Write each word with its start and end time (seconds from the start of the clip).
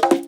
Bye. 0.00 0.27